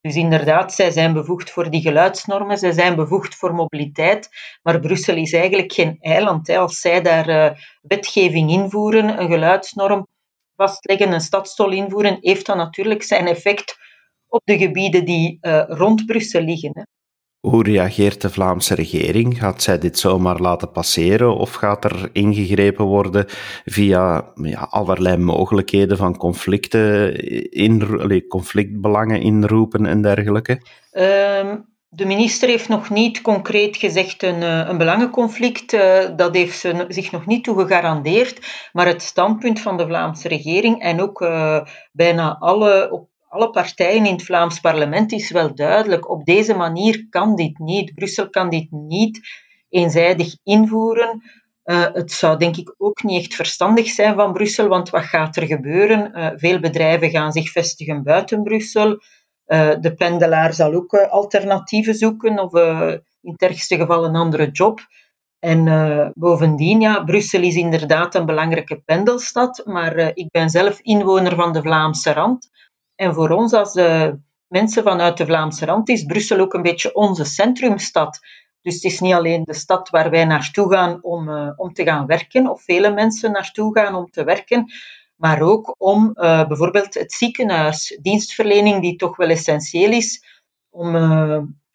Dus 0.00 0.14
inderdaad, 0.14 0.72
zij 0.72 0.90
zijn 0.90 1.12
bevoegd 1.12 1.50
voor 1.50 1.70
die 1.70 1.80
geluidsnormen, 1.80 2.58
zij 2.58 2.72
zijn 2.72 2.96
bevoegd 2.96 3.34
voor 3.34 3.54
mobiliteit, 3.54 4.28
maar 4.62 4.80
Brussel 4.80 5.16
is 5.16 5.32
eigenlijk 5.32 5.72
geen 5.72 5.96
eiland. 6.00 6.46
Hè. 6.46 6.58
Als 6.58 6.80
zij 6.80 7.02
daar 7.02 7.78
wetgeving 7.82 8.50
invoeren, 8.50 9.20
een 9.20 9.28
geluidsnorm 9.28 10.06
vastleggen, 10.56 11.12
een 11.12 11.20
stadstol 11.20 11.70
invoeren, 11.70 12.18
heeft 12.20 12.46
dat 12.46 12.56
natuurlijk 12.56 13.02
zijn 13.02 13.26
effect 13.26 13.78
op 14.30 14.42
de 14.44 14.58
gebieden 14.58 15.04
die 15.04 15.38
uh, 15.40 15.62
rond 15.66 16.06
Brussel 16.06 16.42
liggen. 16.42 16.70
Hè. 16.72 16.82
Hoe 17.40 17.62
reageert 17.62 18.20
de 18.20 18.30
Vlaamse 18.30 18.74
regering? 18.74 19.38
Gaat 19.38 19.62
zij 19.62 19.78
dit 19.78 19.98
zomaar 19.98 20.40
laten 20.40 20.70
passeren 20.70 21.36
of 21.36 21.52
gaat 21.52 21.84
er 21.84 22.08
ingegrepen 22.12 22.84
worden 22.84 23.24
via 23.64 24.32
ja, 24.34 24.60
allerlei 24.70 25.16
mogelijkheden 25.16 25.96
van 25.96 26.16
conflicten, 26.16 27.14
in, 27.50 28.24
conflictbelangen 28.28 29.20
inroepen 29.20 29.86
en 29.86 30.02
dergelijke? 30.02 30.60
Um, 30.92 31.68
de 31.92 32.06
minister 32.06 32.48
heeft 32.48 32.68
nog 32.68 32.90
niet 32.90 33.20
concreet 33.20 33.76
gezegd 33.76 34.22
een, 34.22 34.42
eh, 34.42 34.68
een 34.68 34.78
belangenconflict. 34.78 35.72
Uh, 35.72 35.98
dat 36.16 36.34
heeft 36.34 36.58
ze 36.58 36.84
zich 36.88 37.12
nog 37.12 37.26
niet 37.26 37.44
toe 37.44 37.60
gegarandeerd. 37.60 38.68
Maar 38.72 38.86
het 38.86 39.02
standpunt 39.02 39.60
van 39.60 39.76
de 39.76 39.86
Vlaamse 39.86 40.28
regering 40.28 40.80
en 40.80 41.00
ook 41.00 41.20
uh, 41.20 41.60
bijna 41.92 42.36
alle 42.38 42.90
op 42.90 43.09
alle 43.30 43.50
partijen 43.50 44.06
in 44.06 44.12
het 44.12 44.22
Vlaams 44.22 44.60
parlement 44.60 45.12
is 45.12 45.30
wel 45.30 45.54
duidelijk. 45.54 46.10
Op 46.10 46.24
deze 46.24 46.54
manier 46.54 47.06
kan 47.10 47.36
dit 47.36 47.58
niet. 47.58 47.94
Brussel 47.94 48.30
kan 48.30 48.48
dit 48.48 48.70
niet 48.70 49.20
eenzijdig 49.68 50.36
invoeren. 50.42 51.22
Uh, 51.64 51.86
het 51.92 52.12
zou 52.12 52.38
denk 52.38 52.56
ik 52.56 52.74
ook 52.78 53.02
niet 53.02 53.20
echt 53.20 53.34
verstandig 53.34 53.88
zijn 53.88 54.14
van 54.14 54.32
Brussel, 54.32 54.68
want 54.68 54.90
wat 54.90 55.02
gaat 55.04 55.36
er 55.36 55.46
gebeuren? 55.46 56.18
Uh, 56.18 56.30
veel 56.36 56.60
bedrijven 56.60 57.10
gaan 57.10 57.32
zich 57.32 57.50
vestigen 57.50 58.02
buiten 58.02 58.42
Brussel. 58.42 58.90
Uh, 59.46 59.70
de 59.80 59.94
pendelaar 59.94 60.54
zal 60.54 60.74
ook 60.74 60.94
alternatieven 60.94 61.94
zoeken 61.94 62.38
of 62.38 62.54
in 63.20 63.32
het 63.32 63.42
ergste 63.42 63.76
geval 63.76 64.04
een 64.04 64.16
andere 64.16 64.50
job. 64.50 64.80
En 65.38 66.12
bovendien, 66.14 66.80
ja, 66.80 67.04
Brussel 67.04 67.42
is 67.42 67.54
inderdaad 67.54 68.14
een 68.14 68.26
belangrijke 68.26 68.82
pendelstad, 68.84 69.62
maar 69.64 69.96
ik 70.14 70.30
ben 70.30 70.50
zelf 70.50 70.80
inwoner 70.80 71.34
van 71.34 71.52
de 71.52 71.62
Vlaamse 71.62 72.12
rand. 72.12 72.50
En 73.00 73.14
voor 73.14 73.30
ons 73.30 73.52
als 73.52 73.74
mensen 74.46 74.82
vanuit 74.82 75.16
de 75.16 75.26
Vlaamse 75.26 75.64
rand 75.64 75.88
is 75.88 76.04
Brussel 76.04 76.38
ook 76.38 76.54
een 76.54 76.62
beetje 76.62 76.94
onze 76.94 77.24
centrumstad. 77.24 78.18
Dus 78.62 78.74
het 78.74 78.84
is 78.84 79.00
niet 79.00 79.12
alleen 79.12 79.44
de 79.44 79.54
stad 79.54 79.90
waar 79.90 80.10
wij 80.10 80.24
naartoe 80.24 80.72
gaan 80.72 80.98
om, 81.02 81.28
uh, 81.28 81.50
om 81.56 81.72
te 81.72 81.84
gaan 81.84 82.06
werken, 82.06 82.50
of 82.50 82.62
vele 82.62 82.90
mensen 82.90 83.32
naartoe 83.32 83.78
gaan 83.78 83.94
om 83.94 84.10
te 84.10 84.24
werken, 84.24 84.72
maar 85.16 85.40
ook 85.40 85.74
om 85.78 86.10
uh, 86.14 86.46
bijvoorbeeld 86.46 86.94
het 86.94 87.12
ziekenhuis, 87.12 87.98
dienstverlening 88.02 88.82
die 88.82 88.96
toch 88.96 89.16
wel 89.16 89.28
essentieel 89.28 89.90
is, 89.90 90.24
om, 90.70 90.94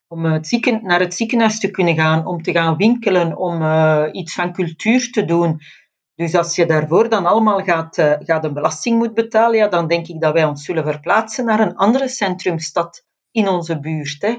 om 0.08 0.26
het 0.26 0.82
naar 0.82 1.00
het 1.00 1.14
ziekenhuis 1.14 1.60
te 1.60 1.72
kunnen 1.72 1.96
gaan, 1.96 2.26
om 2.26 2.42
te 2.42 2.52
gaan 2.52 2.78
winkelen, 2.78 3.38
om 3.38 3.64
iets 4.12 4.34
van 4.34 4.54
cultuur 4.54 5.12
te 5.12 5.26
doen. 5.26 5.62
Dus 6.16 6.36
als 6.36 6.56
je 6.56 6.66
daarvoor 6.66 7.10
dan 7.10 7.26
allemaal 7.26 7.64
gaat, 7.64 7.96
gaat 8.20 8.44
een 8.44 8.54
belasting 8.54 8.98
moet 8.98 9.14
betalen, 9.14 9.58
ja, 9.58 9.68
dan 9.68 9.88
denk 9.88 10.08
ik 10.08 10.22
dat 10.22 10.34
wij 10.34 10.46
ons 10.46 10.66
zullen 10.66 10.84
verplaatsen 10.84 11.46
naar 11.46 11.60
een 11.60 11.76
andere 11.76 12.08
centrumstad 12.08 13.06
in 13.32 13.48
onze 13.48 13.80
buurt. 13.80 14.22
Hè. 14.22 14.38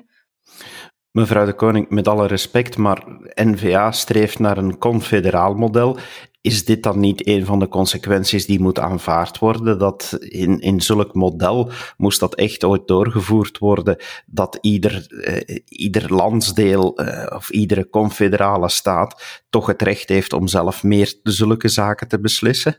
Mevrouw 1.17 1.45
de 1.45 1.53
Koning, 1.53 1.89
met 1.89 2.09
alle 2.09 2.27
respect, 2.27 2.77
maar 2.77 3.05
NVA 3.35 3.93
streeft 3.93 4.39
naar 4.39 4.59
een 4.59 4.79
confederaal 4.79 5.55
model. 5.55 5.99
Is 6.41 6.65
dit 6.65 6.83
dan 6.83 7.01
niet 7.01 7.27
een 7.27 7.45
van 7.45 7.59
de 7.59 7.69
consequenties 7.69 8.47
die 8.47 8.61
moet 8.61 8.79
aanvaard 8.79 9.39
worden? 9.39 9.79
Dat 9.79 10.17
in, 10.21 10.61
in 10.61 10.81
zulk 10.81 11.15
model 11.15 11.71
moest 11.97 12.21
dat 12.21 12.35
echt 12.35 12.65
ooit 12.65 12.89
doorgevoerd 12.89 13.59
worden, 13.59 13.97
dat 14.27 14.59
ieder, 14.61 15.07
eh, 15.21 15.59
ieder 15.69 16.15
landsdeel 16.15 16.97
eh, 16.97 17.37
of 17.37 17.51
iedere 17.51 17.89
confederale 17.89 18.69
staat 18.69 19.43
toch 19.51 19.67
het 19.67 19.83
recht 19.83 20.09
heeft 20.09 20.33
om 20.33 20.49
zelf 20.49 20.83
meer 20.83 21.15
zulke 21.23 21.69
zaken 21.69 22.09
te 22.09 22.21
beslissen? 22.21 22.79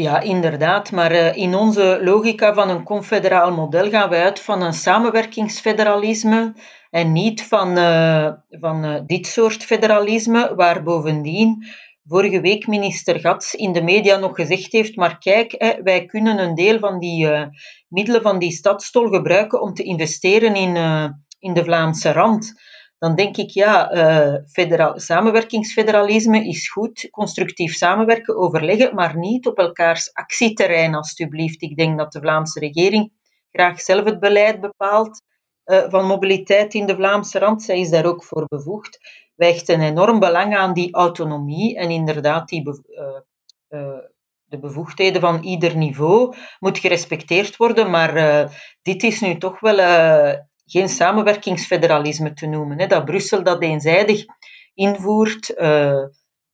Ja, 0.00 0.20
inderdaad. 0.20 0.92
Maar 0.92 1.12
uh, 1.12 1.36
in 1.36 1.54
onze 1.54 2.00
logica 2.02 2.54
van 2.54 2.68
een 2.68 2.82
confederaal 2.82 3.52
model 3.52 3.90
gaan 3.90 4.08
we 4.08 4.16
uit 4.16 4.40
van 4.40 4.62
een 4.62 4.72
samenwerkingsfederalisme 4.72 6.54
en 6.90 7.12
niet 7.12 7.42
van, 7.42 7.78
uh, 7.78 8.32
van 8.48 8.84
uh, 8.84 9.00
dit 9.06 9.26
soort 9.26 9.64
federalisme, 9.64 10.54
waar 10.54 10.82
bovendien 10.82 11.66
vorige 12.04 12.40
week 12.40 12.66
minister 12.66 13.20
Gats 13.20 13.54
in 13.54 13.72
de 13.72 13.82
media 13.82 14.16
nog 14.16 14.34
gezegd 14.34 14.72
heeft, 14.72 14.96
maar 14.96 15.18
kijk, 15.18 15.54
hè, 15.56 15.82
wij 15.82 16.04
kunnen 16.04 16.38
een 16.38 16.54
deel 16.54 16.78
van 16.78 16.98
die 16.98 17.28
middelen 17.88 18.22
van 18.22 18.38
die 18.38 18.50
stadstol 18.50 19.08
gebruiken 19.08 19.60
om 19.60 19.74
te 19.74 19.82
investeren 19.82 20.54
in, 20.54 20.76
in 21.38 21.54
de 21.54 21.64
Vlaamse 21.64 22.12
rand 22.12 22.54
dan 22.98 23.14
denk 23.14 23.36
ik, 23.36 23.50
ja, 23.50 23.94
uh, 23.94 24.94
samenwerkingsfederalisme 24.94 26.48
is 26.48 26.70
goed, 26.70 27.08
constructief 27.10 27.74
samenwerken, 27.74 28.36
overleggen, 28.36 28.94
maar 28.94 29.16
niet 29.16 29.46
op 29.46 29.58
elkaars 29.58 30.12
actieterrein, 30.12 30.94
alstublieft. 30.94 31.62
Ik 31.62 31.76
denk 31.76 31.98
dat 31.98 32.12
de 32.12 32.20
Vlaamse 32.20 32.58
regering 32.58 33.12
graag 33.50 33.80
zelf 33.80 34.04
het 34.04 34.20
beleid 34.20 34.60
bepaalt 34.60 35.22
uh, 35.64 35.84
van 35.88 36.06
mobiliteit 36.06 36.74
in 36.74 36.86
de 36.86 36.94
Vlaamse 36.94 37.38
rand. 37.38 37.62
Zij 37.62 37.80
is 37.80 37.90
daar 37.90 38.06
ook 38.06 38.24
voor 38.24 38.44
bevoegd. 38.48 38.98
Wij 39.34 39.48
hechten 39.48 39.80
enorm 39.80 40.18
belang 40.18 40.56
aan 40.56 40.72
die 40.72 40.94
autonomie 40.94 41.76
en 41.76 41.90
inderdaad 41.90 42.48
die 42.48 42.62
uh, 43.68 43.98
de 44.44 44.58
bevoegdheden 44.58 45.20
van 45.20 45.42
ieder 45.42 45.76
niveau 45.76 46.34
moet 46.58 46.78
gerespecteerd 46.78 47.56
worden, 47.56 47.90
maar 47.90 48.12
dit 48.82 49.02
is 49.02 49.20
nu 49.20 49.38
toch 49.38 49.60
wel 49.60 49.76
geen 50.70 50.88
samenwerkingsfederalisme 50.88 52.32
te 52.32 52.46
noemen. 52.46 52.78
Hè. 52.78 52.86
Dat 52.86 53.04
Brussel 53.04 53.42
dat 53.42 53.62
eenzijdig 53.62 54.24
invoert. 54.74 55.54
Uh, 55.58 56.04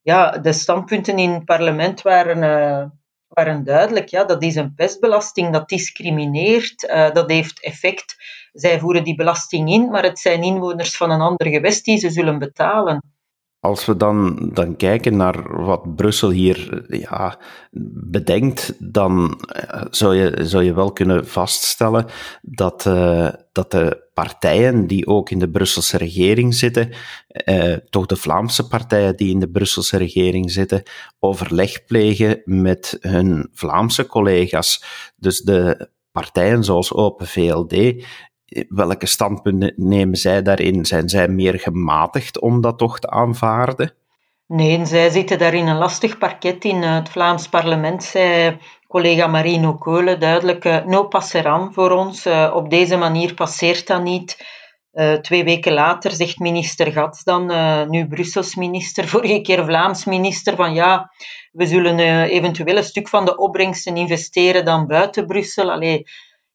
ja, 0.02 0.30
de 0.30 0.52
standpunten 0.52 1.18
in 1.18 1.30
het 1.30 1.44
parlement 1.44 2.02
waren, 2.02 2.42
uh, 2.42 2.86
waren 3.28 3.64
duidelijk. 3.64 4.08
Ja, 4.08 4.24
dat 4.24 4.42
is 4.42 4.54
een 4.54 4.74
pestbelasting, 4.74 5.52
dat 5.52 5.68
discrimineert, 5.68 6.82
uh, 6.82 7.10
dat 7.10 7.30
heeft 7.30 7.62
effect. 7.62 8.16
Zij 8.52 8.78
voeren 8.78 9.04
die 9.04 9.14
belasting 9.14 9.70
in, 9.70 9.88
maar 9.90 10.02
het 10.02 10.18
zijn 10.18 10.42
inwoners 10.42 10.96
van 10.96 11.10
een 11.10 11.20
ander 11.20 11.48
gewest 11.48 11.84
die 11.84 11.98
ze 11.98 12.10
zullen 12.10 12.38
betalen. 12.38 13.13
Als 13.64 13.84
we 13.84 13.96
dan, 13.96 14.50
dan 14.52 14.76
kijken 14.76 15.16
naar 15.16 15.64
wat 15.64 15.96
Brussel 15.96 16.30
hier 16.30 16.84
ja, 16.88 17.38
bedenkt, 18.10 18.74
dan 18.92 19.40
eh, 19.46 19.82
zou 19.90 20.14
je, 20.16 20.44
zou 20.44 20.64
je 20.64 20.74
wel 20.74 20.92
kunnen 20.92 21.26
vaststellen 21.26 22.06
dat, 22.42 22.84
uh, 22.86 23.28
dat 23.52 23.70
de 23.70 24.10
partijen 24.14 24.86
die 24.86 25.06
ook 25.06 25.30
in 25.30 25.38
de 25.38 25.50
Brusselse 25.50 25.96
regering 25.96 26.54
zitten, 26.54 26.90
uh, 27.44 27.76
toch 27.90 28.06
de 28.06 28.16
Vlaamse 28.16 28.68
partijen 28.68 29.16
die 29.16 29.30
in 29.30 29.38
de 29.38 29.50
Brusselse 29.50 29.96
regering 29.96 30.50
zitten, 30.50 30.82
overleg 31.18 31.84
plegen 31.84 32.42
met 32.44 32.96
hun 33.00 33.48
Vlaamse 33.52 34.06
collega's. 34.06 34.84
Dus 35.16 35.40
de 35.40 35.88
partijen 36.12 36.64
zoals 36.64 36.92
Open 36.92 37.26
VLD, 37.26 38.04
welke 38.68 39.06
standpunten 39.06 39.72
nemen 39.76 40.16
zij 40.16 40.42
daarin? 40.42 40.84
Zijn 40.84 41.08
zij 41.08 41.28
meer 41.28 41.58
gematigd 41.58 42.40
om 42.40 42.60
dat 42.60 42.78
toch 42.78 42.98
te 42.98 43.10
aanvaarden? 43.10 43.94
Nee, 44.46 44.86
zij 44.86 45.10
zitten 45.10 45.38
daar 45.38 45.54
in 45.54 45.66
een 45.66 45.76
lastig 45.76 46.18
parket 46.18 46.64
in 46.64 46.82
het 46.82 47.08
Vlaams 47.08 47.48
parlement, 47.48 48.04
zei 48.04 48.58
collega 48.94 49.26
Marino 49.26 49.74
Keulen 49.74 50.20
duidelijk. 50.20 50.64
Uh, 50.64 50.84
no 50.84 51.08
passeran 51.08 51.72
voor 51.72 51.90
ons. 51.90 52.26
Uh, 52.26 52.52
op 52.54 52.70
deze 52.70 52.96
manier 52.96 53.34
passeert 53.34 53.86
dat 53.86 54.02
niet. 54.02 54.62
Uh, 54.92 55.12
twee 55.12 55.44
weken 55.44 55.72
later 55.72 56.10
zegt 56.12 56.38
minister 56.38 56.92
Gats 56.92 57.24
dan, 57.24 57.46
nu 57.90 58.06
Brussels 58.06 58.54
minister, 58.54 59.08
vorige 59.14 59.40
keer 59.40 59.64
Vlaams 59.64 60.04
minister, 60.04 60.56
van 60.56 60.74
ja, 60.74 61.12
we 61.52 61.66
zullen 61.66 61.98
eventueel 62.28 62.76
een 62.76 62.84
stuk 62.84 63.08
van 63.08 63.24
de 63.24 63.36
opbrengsten 63.36 63.96
investeren 63.96 64.64
dan 64.64 64.86
buiten 64.86 65.26
Brussel. 65.26 65.70
Allee, 65.70 66.04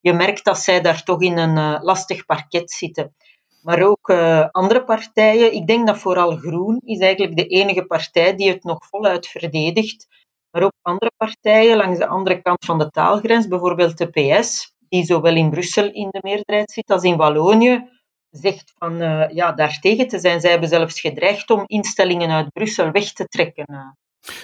je 0.02 0.14
merkt 0.14 0.44
dat 0.46 0.60
zij 0.60 0.82
daar 0.82 1.04
toch 1.04 1.22
in 1.22 1.38
een 1.38 1.58
uh, 1.58 1.80
lastig 1.82 2.26
parket 2.26 2.72
zitten. 2.72 3.16
Maar 3.62 3.84
ook 3.84 4.10
uh, 4.10 4.48
andere 4.52 4.84
partijen, 4.84 5.54
ik 5.54 5.68
denk 5.68 5.88
dat 5.88 5.98
vooral 5.98 6.36
Groen 6.36 6.82
is 6.84 7.00
eigenlijk 7.00 7.38
de 7.38 7.48
enige 7.48 7.86
partij 7.86 8.36
die 8.36 8.50
het 8.50 8.64
nog 8.64 8.86
voluit 8.86 9.28
verdedigt. 9.28 10.08
Maar 10.52 10.64
ook 10.64 10.74
andere 10.82 11.12
partijen 11.18 11.78
langs 11.78 11.98
de 11.98 12.08
andere 12.08 12.42
kant 12.42 12.66
van 12.66 12.78
de 12.78 12.90
taalgrens, 12.90 13.48
bijvoorbeeld 13.48 13.98
de 13.98 14.08
PS, 14.08 14.74
die 14.90 15.04
zowel 15.04 15.36
in 15.36 15.50
Brussel 15.50 15.92
in 15.92 16.08
de 16.12 16.20
meerderheid 16.22 16.72
zit 16.72 16.90
als 16.90 17.04
in 17.04 17.18
Wallonië, 17.18 17.90
zegt 18.30 18.74
van 18.78 19.02
uh, 19.02 19.30
ja, 19.30 19.52
daartegen 19.52 20.08
te 20.08 20.20
zijn. 20.20 20.42
Zij 20.42 20.52
hebben 20.52 20.70
zelfs 20.70 21.00
gedreigd 21.00 21.50
om 21.50 21.64
instellingen 21.66 22.30
uit 22.30 22.52
Brussel 22.52 22.92
weg 22.92 23.14
te 23.14 23.26
trekken. 23.26 23.98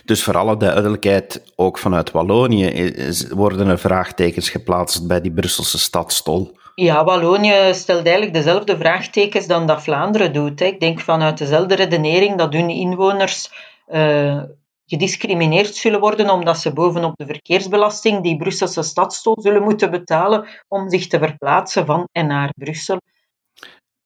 Dus 0.06 0.24
voor 0.24 0.38
alle 0.38 0.58
duidelijkheid, 0.58 1.44
ook 1.56 1.78
vanuit 1.78 2.12
Wallonië 2.12 2.94
worden 3.30 3.68
er 3.68 3.80
vraagtekens 3.80 4.50
geplaatst 4.50 5.08
bij 5.08 5.22
die 5.22 5.34
Brusselse 5.34 5.80
stadstol. 5.80 6.58
Ja, 6.76 7.04
Wallonië 7.04 7.74
stelt 7.74 8.06
eigenlijk 8.06 8.34
dezelfde 8.34 8.78
vraagtekens 8.78 9.48
dan 9.48 9.68
dat 9.68 9.84
Vlaanderen 9.84 10.34
doet. 10.34 10.62
Ik 10.62 10.80
denk 10.80 11.00
vanuit 11.00 11.38
dezelfde 11.38 11.76
redenering 11.76 12.38
dat 12.38 12.54
hun 12.54 12.70
inwoners 12.70 13.50
uh, 13.88 14.44
gediscrimineerd 14.86 15.76
zullen 15.76 16.00
worden 16.00 16.30
omdat 16.30 16.58
ze 16.58 16.74
bovenop 16.74 17.16
de 17.16 17.26
verkeersbelasting 17.26 18.24
die 18.24 18.38
Brusselse 18.38 18.84
stadstol 18.84 19.42
zullen 19.42 19.64
moeten 19.64 19.92
betalen 19.92 20.48
om 20.68 20.90
zich 20.90 21.08
te 21.08 21.20
verplaatsen 21.20 21.86
van 21.86 22.08
en 22.12 22.28
naar 22.28 22.54
Brussel. 22.58 23.02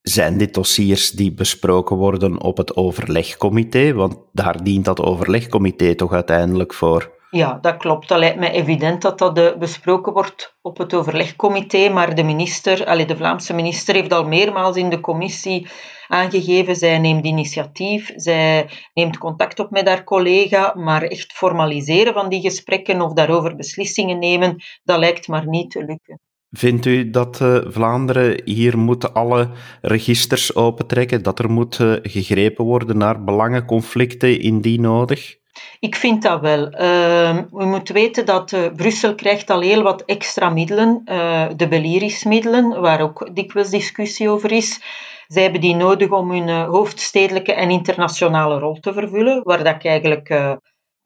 Zijn 0.10 0.38
dit 0.38 0.54
dossiers 0.54 1.12
die 1.12 1.32
besproken 1.32 1.96
worden 1.96 2.42
op 2.42 2.58
het 2.58 2.76
overlegcomité? 2.76 3.94
Want 3.94 4.18
daar 4.32 4.64
dient 4.64 4.86
dat 4.86 5.02
overlegcomité 5.02 5.96
toch 5.96 6.14
uiteindelijk 6.14 6.74
voor? 6.74 7.12
Ja, 7.30 7.58
dat 7.62 7.78
klopt. 7.78 8.08
Dat 8.08 8.20
lijkt 8.20 8.40
mij 8.40 8.52
evident 8.52 9.02
dat 9.02 9.20
dat 9.20 9.38
eh, 9.38 9.58
besproken 9.58 10.14
wordt 10.14 10.56
op 10.62 10.78
het 10.78 10.94
overlegcomité. 10.94 11.90
Maar 11.90 12.16
de 12.16 12.24
minister, 12.24 13.08
de 13.08 13.18
Vlaamse 13.18 13.54
minister, 13.54 13.96
heeft 13.96 14.14
al 14.14 14.28
meermaals 14.28 14.76
in 14.76 14.90
de 14.90 15.00
commissie 15.00 15.68
aangegeven. 16.08 16.76
Zij 16.76 17.00
neemt 17.00 17.26
initiatief, 17.26 18.14
zij 18.16 18.70
neemt 18.94 19.18
contact 19.18 19.60
op 19.60 19.72
met 19.72 19.88
haar 19.88 20.04
collega. 20.04 20.74
Maar 20.76 21.04
echt 21.04 21.34
formaliseren 21.34 22.14
van 22.14 22.30
die 22.30 22.42
gesprekken 22.42 23.02
of 23.02 23.14
daarover 23.14 23.56
beslissingen 23.56 24.20
nemen, 24.20 24.64
dat 24.84 25.00
lijkt 25.00 25.28
maar 25.28 25.48
niet 25.48 25.72
te 25.72 25.84
lukken. 25.84 26.20
Vindt 26.52 26.86
u 26.86 27.10
dat 27.10 27.40
uh, 27.40 27.58
Vlaanderen 27.68 28.42
hier 28.46 28.78
moet 28.78 29.14
alle 29.14 29.50
registers 29.82 30.56
opentrekken, 30.56 31.24
dat 31.24 31.40
er 31.40 31.52
moet 31.52 31.80
uh, 31.80 31.96
gegrepen 32.02 32.66
worden 32.66 32.98
naar 32.98 33.24
belangenconflicten 33.24 34.42
indien 34.42 34.82
nodig? 34.82 35.38
Ik 35.80 35.96
vind 35.96 36.22
dat 36.22 36.42
wel. 36.42 36.74
Uh, 36.74 37.38
we 37.52 37.66
moeten 37.66 37.94
weten 37.94 38.26
dat 38.26 38.52
uh, 38.52 38.60
Brussel 38.76 39.16
krijgt 39.16 39.50
al 39.50 39.62
heel 39.62 39.82
wat 39.82 40.04
extra 40.06 40.50
middelen, 40.50 41.02
uh, 41.06 41.48
de 41.56 41.68
Beliris-middelen, 41.68 42.82
waar 42.82 43.02
ook 43.02 43.30
dikwijls 43.34 43.70
discussie 43.70 44.30
over 44.30 44.52
is. 44.52 44.82
Zij 45.28 45.44
hebben 45.44 45.62
die 45.62 45.76
nodig 45.76 46.10
om 46.10 46.32
hun 46.32 46.66
hoofdstedelijke 46.66 47.54
en 47.54 47.70
internationale 47.70 48.60
rol 48.60 48.80
te 48.80 48.94
vervullen, 48.94 49.44
waar 49.44 49.64
dat 49.64 49.76
ik 49.76 49.86
eigenlijk 49.86 50.30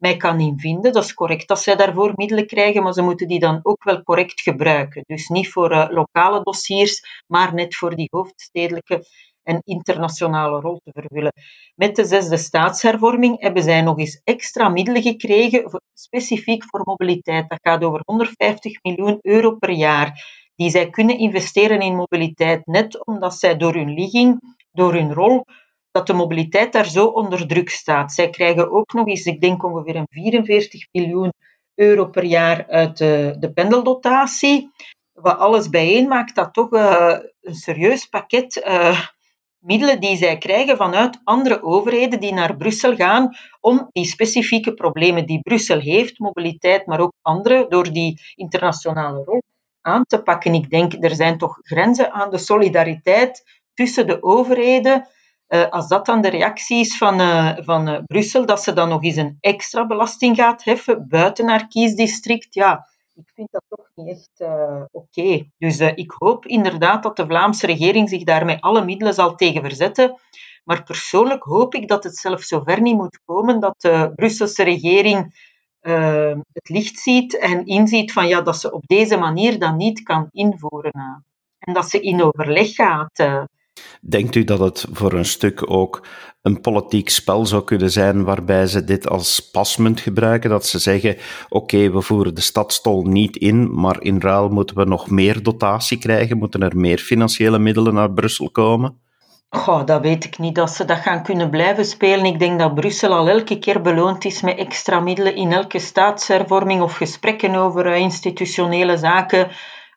mij 0.04 0.16
kan 0.16 0.40
in 0.40 0.58
vinden. 0.58 0.92
Dat 0.92 1.04
is 1.04 1.14
correct 1.14 1.48
dat 1.48 1.60
zij 1.60 1.76
daarvoor 1.76 2.12
middelen 2.14 2.46
krijgen, 2.46 2.82
maar 2.82 2.92
ze 2.92 3.02
moeten 3.02 3.28
die 3.28 3.38
dan 3.38 3.60
ook 3.62 3.84
wel 3.84 4.02
correct 4.02 4.40
gebruiken. 4.40 5.04
Dus 5.06 5.28
niet 5.28 5.48
voor 5.48 5.88
lokale 5.90 6.42
dossiers, 6.42 7.22
maar 7.26 7.54
net 7.54 7.76
voor 7.76 7.96
die 7.96 8.08
hoofdstedelijke 8.10 9.06
en 9.42 9.60
internationale 9.64 10.60
rol 10.60 10.80
te 10.84 10.90
vervullen. 10.92 11.32
Met 11.74 11.96
de 11.96 12.04
zesde 12.04 12.36
staatshervorming 12.36 13.40
hebben 13.40 13.62
zij 13.62 13.82
nog 13.82 13.98
eens 13.98 14.20
extra 14.24 14.68
middelen 14.68 15.02
gekregen, 15.02 15.80
specifiek 15.94 16.64
voor 16.66 16.80
mobiliteit. 16.84 17.48
Dat 17.48 17.58
gaat 17.62 17.84
over 17.84 18.00
150 18.04 18.82
miljoen 18.82 19.18
euro 19.20 19.54
per 19.54 19.70
jaar, 19.70 20.24
die 20.56 20.70
zij 20.70 20.90
kunnen 20.90 21.18
investeren 21.18 21.80
in 21.80 21.96
mobiliteit, 21.96 22.66
net 22.66 23.06
omdat 23.06 23.34
zij 23.34 23.56
door 23.56 23.74
hun 23.74 23.94
ligging, 23.94 24.56
door 24.72 24.92
hun 24.92 25.12
rol, 25.12 25.44
dat 25.94 26.06
de 26.06 26.12
mobiliteit 26.12 26.72
daar 26.72 26.86
zo 26.86 27.06
onder 27.06 27.46
druk 27.46 27.70
staat. 27.70 28.12
Zij 28.12 28.30
krijgen 28.30 28.70
ook 28.70 28.92
nog 28.92 29.06
eens, 29.06 29.24
ik 29.24 29.40
denk 29.40 29.64
ongeveer 29.64 29.96
een 29.96 30.06
44 30.10 30.86
miljoen 30.92 31.32
euro 31.74 32.06
per 32.06 32.24
jaar 32.24 32.66
uit 32.68 32.98
de, 32.98 33.36
de 33.38 33.52
pendeldotatie. 33.52 34.70
Wat 35.12 35.38
alles 35.38 35.68
bijeen 35.68 36.08
maakt 36.08 36.34
dat 36.34 36.54
toch 36.54 36.72
uh, 36.72 37.18
een 37.40 37.54
serieus 37.54 38.06
pakket 38.06 38.64
uh, 38.66 39.00
middelen 39.58 40.00
die 40.00 40.16
zij 40.16 40.38
krijgen 40.38 40.76
vanuit 40.76 41.20
andere 41.24 41.62
overheden 41.62 42.20
die 42.20 42.32
naar 42.32 42.56
Brussel 42.56 42.94
gaan 42.94 43.36
om 43.60 43.88
die 43.92 44.06
specifieke 44.06 44.74
problemen 44.74 45.26
die 45.26 45.40
Brussel 45.40 45.78
heeft, 45.78 46.18
mobiliteit, 46.18 46.86
maar 46.86 47.00
ook 47.00 47.12
andere, 47.22 47.66
door 47.68 47.92
die 47.92 48.20
internationale 48.34 49.24
rol 49.24 49.42
aan 49.80 50.04
te 50.04 50.22
pakken. 50.22 50.54
Ik 50.54 50.70
denk, 50.70 50.92
er 51.04 51.14
zijn 51.14 51.38
toch 51.38 51.58
grenzen 51.62 52.12
aan 52.12 52.30
de 52.30 52.38
solidariteit 52.38 53.60
tussen 53.74 54.06
de 54.06 54.22
overheden. 54.22 55.08
Uh, 55.48 55.68
als 55.68 55.88
dat 55.88 56.06
dan 56.06 56.20
de 56.20 56.28
reactie 56.28 56.78
is 56.78 56.96
van, 56.96 57.20
uh, 57.20 57.56
van 57.56 57.88
uh, 57.88 57.98
Brussel, 58.04 58.46
dat 58.46 58.62
ze 58.62 58.72
dan 58.72 58.88
nog 58.88 59.02
eens 59.02 59.16
een 59.16 59.36
extra 59.40 59.86
belasting 59.86 60.36
gaat 60.36 60.64
heffen 60.64 61.08
buiten 61.08 61.48
haar 61.48 61.66
kiesdistrict, 61.66 62.54
ja, 62.54 62.88
ik 63.14 63.30
vind 63.34 63.48
dat 63.50 63.62
toch 63.68 63.88
niet 63.94 64.08
echt 64.08 64.50
oké. 64.90 65.46
Dus 65.58 65.80
ik 65.80 66.14
hoop 66.18 66.46
inderdaad 66.46 67.02
dat 67.02 67.16
de 67.16 67.26
Vlaamse 67.26 67.66
regering 67.66 68.08
zich 68.08 68.22
daar 68.22 68.44
met 68.44 68.60
alle 68.60 68.84
middelen 68.84 69.14
zal 69.14 69.34
tegen 69.34 69.62
verzetten. 69.62 70.20
Maar 70.64 70.82
persoonlijk 70.82 71.42
hoop 71.42 71.74
ik 71.74 71.88
dat 71.88 72.04
het 72.04 72.16
zelfs 72.16 72.48
zover 72.48 72.80
niet 72.80 72.96
moet 72.96 73.20
komen 73.24 73.60
dat 73.60 73.74
de 73.78 74.12
Brusselse 74.14 74.62
regering 74.62 75.34
het 76.52 76.68
licht 76.68 76.98
ziet 76.98 77.38
en 77.38 77.66
inziet 77.66 78.12
van 78.12 78.28
ja, 78.28 78.40
dat 78.40 78.56
ze 78.56 78.72
op 78.72 78.82
deze 78.86 79.16
manier 79.16 79.58
dat 79.58 79.76
niet 79.76 80.02
kan 80.02 80.28
invoeren. 80.30 81.24
en 81.58 81.72
dat 81.72 81.90
ze 81.90 82.00
in 82.00 82.22
overleg 82.22 82.74
gaat. 82.74 83.46
Denkt 84.00 84.34
u 84.34 84.44
dat 84.44 84.58
het 84.58 84.86
voor 84.92 85.12
een 85.12 85.24
stuk 85.24 85.70
ook 85.70 86.06
een 86.42 86.60
politiek 86.60 87.08
spel 87.08 87.46
zou 87.46 87.64
kunnen 87.64 87.90
zijn 87.90 88.24
waarbij 88.24 88.66
ze 88.66 88.84
dit 88.84 89.08
als 89.08 89.50
pasmunt 89.50 90.00
gebruiken. 90.00 90.50
Dat 90.50 90.66
ze 90.66 90.78
zeggen: 90.78 91.16
oké, 91.48 91.90
we 91.90 92.00
voeren 92.00 92.34
de 92.34 92.40
stadstol 92.40 93.02
niet 93.02 93.36
in, 93.36 93.80
maar 93.80 94.02
in 94.02 94.20
ruil 94.20 94.48
moeten 94.48 94.76
we 94.76 94.84
nog 94.84 95.10
meer 95.10 95.42
dotatie 95.42 95.98
krijgen, 95.98 96.38
moeten 96.38 96.62
er 96.62 96.76
meer 96.76 96.98
financiële 96.98 97.58
middelen 97.58 97.94
naar 97.94 98.12
Brussel 98.12 98.50
komen? 98.50 99.02
Goh, 99.54 99.86
dat 99.86 100.00
weet 100.00 100.24
ik 100.24 100.38
niet, 100.38 100.54
dat 100.54 100.70
ze 100.70 100.84
dat 100.84 100.98
gaan 100.98 101.22
kunnen 101.22 101.50
blijven 101.50 101.84
spelen. 101.84 102.24
Ik 102.24 102.38
denk 102.38 102.58
dat 102.58 102.74
Brussel 102.74 103.12
al 103.12 103.28
elke 103.28 103.58
keer 103.58 103.80
beloond 103.80 104.24
is 104.24 104.42
met 104.42 104.58
extra 104.58 105.00
middelen 105.00 105.36
in 105.36 105.52
elke 105.52 105.78
staatshervorming 105.78 106.82
of 106.82 106.96
gesprekken 106.96 107.54
over 107.54 107.86
eh, 107.86 107.98
institutionele 107.98 108.96
zaken. 108.96 109.48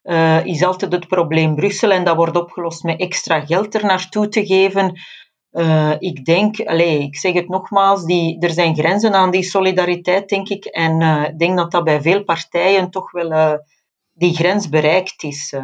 Uh, 0.07 0.45
is 0.45 0.63
altijd 0.63 0.91
het 0.91 1.07
probleem 1.07 1.55
Brussel 1.55 1.91
en 1.91 2.03
dat 2.03 2.15
wordt 2.15 2.37
opgelost 2.37 2.83
met 2.83 2.99
extra 2.99 3.45
geld 3.45 3.75
er 3.75 3.85
naartoe 3.85 4.27
te 4.27 4.45
geven. 4.45 4.99
Uh, 5.51 5.93
ik 5.99 6.25
denk, 6.25 6.59
allez, 6.59 7.03
ik 7.03 7.17
zeg 7.17 7.33
het 7.33 7.49
nogmaals, 7.49 8.05
die, 8.05 8.39
er 8.39 8.49
zijn 8.49 8.75
grenzen 8.75 9.13
aan 9.13 9.31
die 9.31 9.43
solidariteit, 9.43 10.29
denk 10.29 10.49
ik. 10.49 10.65
En 10.65 11.01
uh, 11.01 11.23
ik 11.23 11.39
denk 11.39 11.57
dat 11.57 11.71
dat 11.71 11.83
bij 11.83 12.01
veel 12.01 12.23
partijen 12.23 12.89
toch 12.89 13.11
wel 13.11 13.59
die 14.13 14.35
grens 14.35 14.69
bereikt 14.69 15.23
is. 15.23 15.55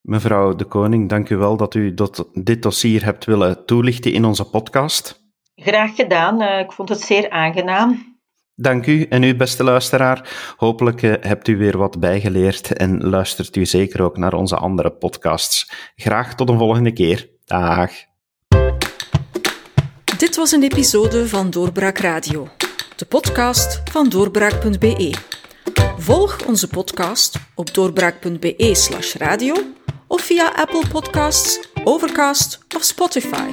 Mevrouw 0.00 0.54
De 0.54 0.64
Koning, 0.64 1.08
dank 1.08 1.28
u 1.28 1.36
wel 1.36 1.56
dat 1.56 1.74
u 1.74 1.94
dat, 1.94 2.28
dit 2.32 2.62
dossier 2.62 3.04
hebt 3.04 3.24
willen 3.24 3.64
toelichten 3.64 4.12
in 4.12 4.24
onze 4.24 4.50
podcast. 4.50 5.24
Graag 5.54 5.94
gedaan, 5.94 6.42
ik 6.42 6.72
vond 6.72 6.88
het 6.88 7.00
zeer 7.00 7.30
aangenaam. 7.30 8.15
Dank 8.58 8.86
u 8.86 9.06
en 9.08 9.22
u, 9.22 9.36
beste 9.36 9.64
luisteraar. 9.64 10.54
Hopelijk 10.56 11.00
hebt 11.00 11.48
u 11.48 11.56
weer 11.56 11.78
wat 11.78 12.00
bijgeleerd 12.00 12.72
en 12.72 13.08
luistert 13.08 13.56
u 13.56 13.66
zeker 13.66 14.02
ook 14.02 14.16
naar 14.16 14.34
onze 14.34 14.56
andere 14.56 14.90
podcasts. 14.90 15.70
Graag 15.96 16.34
tot 16.34 16.48
een 16.48 16.58
volgende 16.58 16.92
keer. 16.92 17.30
Dag. 17.44 17.90
Dit 20.18 20.36
was 20.36 20.52
een 20.52 20.62
episode 20.62 21.28
van 21.28 21.50
Doorbraak 21.50 21.98
Radio, 21.98 22.48
de 22.96 23.04
podcast 23.04 23.82
van 23.90 24.08
doorbraak.be. 24.08 25.14
Volg 25.98 26.46
onze 26.46 26.68
podcast 26.68 27.38
op 27.54 27.74
doorbraak.be/radio 27.74 29.54
of 30.06 30.22
via 30.22 30.52
Apple 30.54 30.82
Podcasts, 30.88 31.68
Overcast 31.84 32.58
of 32.76 32.82
Spotify. 32.82 33.52